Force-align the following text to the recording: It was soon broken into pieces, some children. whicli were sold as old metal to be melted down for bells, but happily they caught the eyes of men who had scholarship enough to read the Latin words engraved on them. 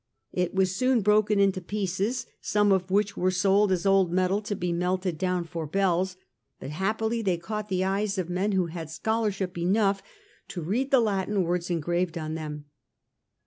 It 0.33 0.55
was 0.55 0.75
soon 0.75 1.01
broken 1.01 1.39
into 1.39 1.61
pieces, 1.61 2.25
some 2.41 2.69
children. 2.69 2.87
whicli 2.89 3.17
were 3.17 3.29
sold 3.29 3.71
as 3.71 3.85
old 3.85 4.11
metal 4.11 4.41
to 4.41 4.55
be 4.55 4.73
melted 4.73 5.15
down 5.19 5.43
for 5.43 5.67
bells, 5.67 6.17
but 6.59 6.71
happily 6.71 7.21
they 7.21 7.37
caught 7.37 7.69
the 7.69 7.83
eyes 7.83 8.17
of 8.17 8.27
men 8.27 8.53
who 8.53 8.65
had 8.65 8.89
scholarship 8.89 9.55
enough 9.59 10.01
to 10.47 10.63
read 10.63 10.89
the 10.89 11.01
Latin 11.01 11.43
words 11.43 11.69
engraved 11.69 12.17
on 12.17 12.33
them. 12.33 12.65